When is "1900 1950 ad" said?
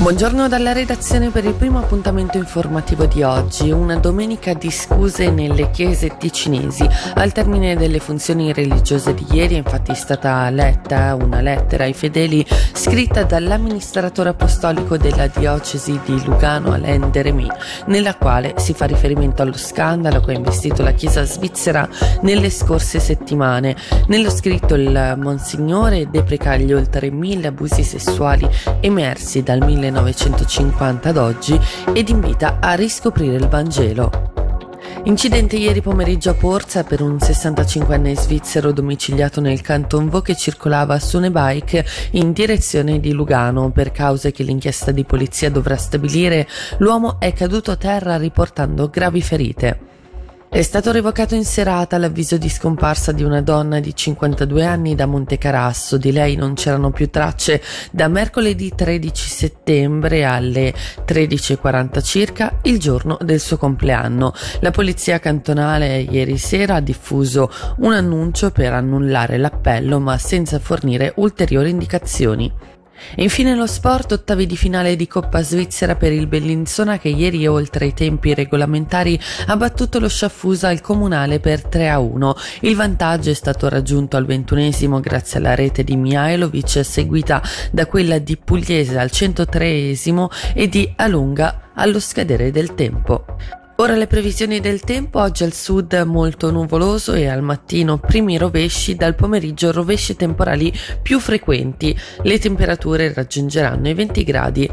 29.58-31.16